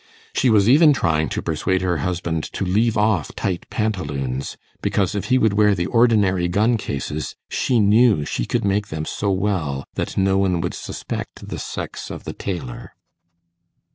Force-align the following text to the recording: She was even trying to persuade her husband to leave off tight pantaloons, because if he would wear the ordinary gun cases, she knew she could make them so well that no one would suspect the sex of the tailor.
She 0.33 0.49
was 0.49 0.67
even 0.67 0.93
trying 0.93 1.29
to 1.29 1.43
persuade 1.43 1.83
her 1.83 1.97
husband 1.97 2.41
to 2.53 2.65
leave 2.65 2.97
off 2.97 3.35
tight 3.35 3.69
pantaloons, 3.69 4.57
because 4.81 5.13
if 5.13 5.25
he 5.25 5.37
would 5.37 5.53
wear 5.53 5.75
the 5.75 5.85
ordinary 5.85 6.47
gun 6.47 6.75
cases, 6.75 7.35
she 7.51 7.79
knew 7.79 8.25
she 8.25 8.47
could 8.47 8.65
make 8.65 8.87
them 8.87 9.05
so 9.05 9.29
well 9.29 9.85
that 9.93 10.17
no 10.17 10.39
one 10.39 10.59
would 10.59 10.73
suspect 10.73 11.49
the 11.49 11.59
sex 11.59 12.09
of 12.09 12.23
the 12.23 12.33
tailor. 12.33 12.95